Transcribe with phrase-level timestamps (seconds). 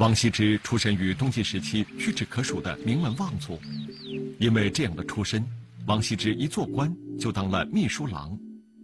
[0.00, 3.60] 王羲之出身于东晋时期屈指可数的名门望族，
[4.38, 5.46] 因为这样的出身，
[5.84, 8.34] 王羲之一做官就当了秘书郎，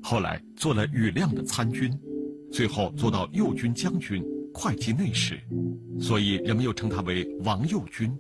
[0.03, 1.91] 后来做了羽亮的参军，
[2.53, 5.41] 最后做到右军将军、会稽内史，
[5.99, 8.15] 所以人们又称他为王右军。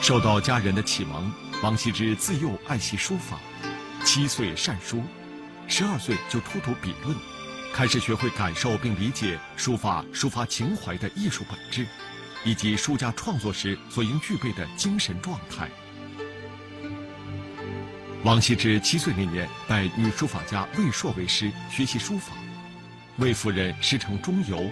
[0.00, 1.32] 受到家人的启蒙，
[1.64, 3.40] 王羲之自幼爱习书法，
[4.04, 5.02] 七岁善书，
[5.66, 7.16] 十二岁就出土笔论。
[7.72, 11.86] 开始学会感受并理解书法抒发情怀的艺术本质，
[12.44, 15.70] 以及书家创作时所应具备的精神状态。
[18.24, 22.34] 王羲之七岁那年拜女书法家魏硕为师学习书法，
[23.16, 24.70] 魏夫人师承钟繇，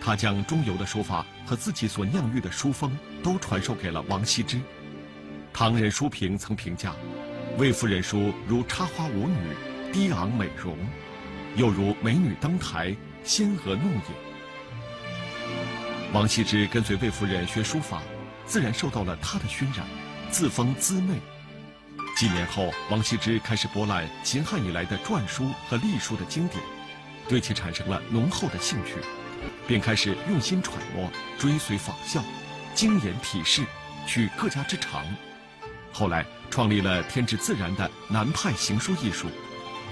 [0.00, 4.60] 他将钟繇的书法和自己所酿育的书风都传授给了王羲之。
[5.52, 6.94] 唐人书评曾评价，
[7.58, 10.76] 魏夫人书如插花舞女，低昂美容。
[11.56, 14.02] 又如美女登台，仙娥弄影。
[16.12, 18.02] 王羲之跟随魏夫人学书法，
[18.46, 19.86] 自然受到了她的熏染，
[20.30, 21.14] 自封姿媚。
[22.16, 26.62] 几年后，王羲之开始博览秦汉以来的篆书和隶书的经典，
[27.28, 28.96] 对其产生了浓厚的兴趣，
[29.66, 32.22] 便开始用心揣摩，追随仿效，
[32.74, 33.64] 精研体式，
[34.06, 35.04] 取各家之长。
[35.92, 39.28] 后来创立了天之自然的南派行书艺术。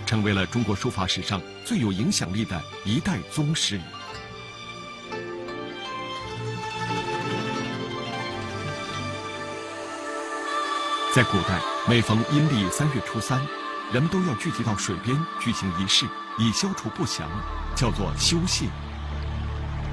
[0.09, 3.79] 成为了中国书法史上最有影响力的一代宗师。
[11.15, 13.39] 在古代，每逢阴历三月初三，
[13.93, 16.07] 人们都要聚集到水边举行仪式，
[16.39, 17.29] 以消除不祥，
[17.77, 18.65] 叫做修谢。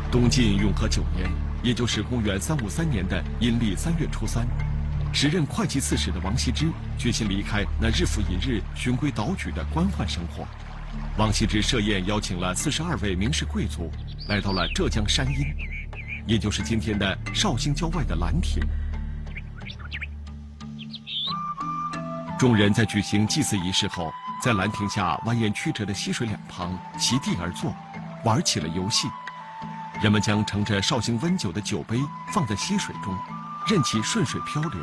[0.09, 1.29] 东晋永和九年，
[1.61, 4.47] 也就是公元三五三年的阴历三月初三。
[5.15, 10.45] 时任会稽刺史的王羲之决心离开那日复一日循规蹈矩的官宦生活。
[11.17, 13.89] 王羲之设宴邀请了四十二位名士贵族，
[14.27, 15.55] 来到了浙江山阴，
[16.27, 18.61] 也就是今天的绍兴郊外的兰亭。
[22.37, 24.11] 众人在举行祭祀仪式后，
[24.43, 27.73] 在兰亭下蜿蜒曲折的溪水两旁席地而坐，
[28.25, 29.07] 玩起了游戏。
[30.01, 31.97] 人们将盛着绍兴温酒的酒杯
[32.33, 33.17] 放在溪水中，
[33.65, 34.81] 任其顺水漂流。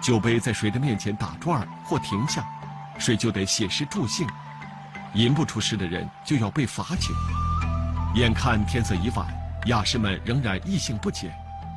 [0.00, 2.44] 酒杯在谁的面前打转或停下，
[2.98, 4.26] 谁就得写诗助兴，
[5.14, 7.12] 吟不出诗的人就要被罚酒。
[8.14, 9.26] 眼看天色已晚，
[9.66, 11.30] 雅士们仍然意兴不减，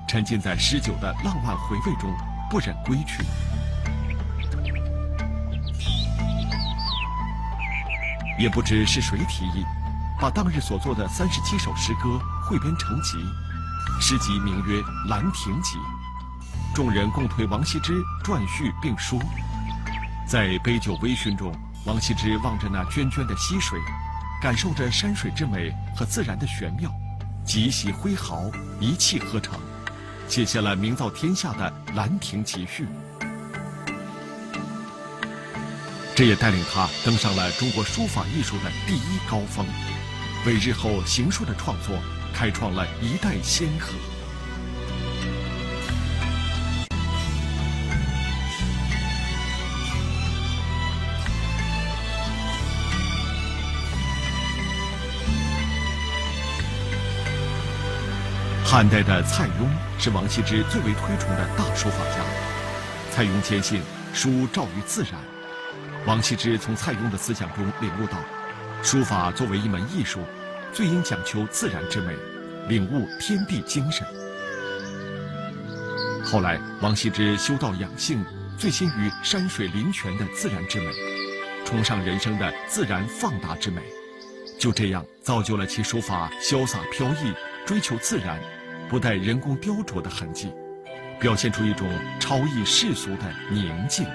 [0.08, 2.10] 沉浸在诗酒的浪漫回味中，
[2.50, 3.24] 不忍归去。
[8.40, 9.66] 也不知是谁提议，
[10.20, 13.18] 把当日所作的三十七首诗歌汇编成集，
[14.00, 15.78] 诗集名曰《兰亭集》。
[16.74, 19.20] 众人共推王羲之撰序并书，
[20.26, 21.54] 在杯酒微醺中，
[21.86, 23.78] 王羲之望着那涓涓的溪水，
[24.42, 26.90] 感受着山水之美和自然的玄妙，
[27.46, 28.50] 极喜挥毫，
[28.80, 29.60] 一气呵成，
[30.30, 32.86] 写下了名噪天下的《兰亭集序》。
[36.16, 39.66] 这也带领他登上了中国书法艺术的第一高峰，
[40.46, 41.98] 为日后行书的创作
[42.34, 43.92] 开创了一代先河。
[58.72, 59.68] 汉代的蔡邕
[60.00, 62.24] 是王羲之最为推崇的大书法家。
[63.12, 63.82] 蔡邕坚信
[64.14, 65.12] 书照于自然，
[66.06, 68.18] 王羲之从蔡邕的思想中领悟到，
[68.82, 70.22] 书法作为一门艺术，
[70.72, 72.16] 最应讲求自然之美，
[72.70, 74.08] 领悟天地精神。
[76.24, 78.24] 后来，王羲之修道养性，
[78.58, 80.94] 醉心于山水林泉的自然之美，
[81.66, 83.82] 崇尚人生的自然放达之美，
[84.58, 87.34] 就这样造就了其书法潇洒飘逸，
[87.66, 88.40] 追求自然。
[88.92, 90.52] 不带人工雕琢的痕迹，
[91.18, 94.06] 表现出一种超逸世俗的宁静。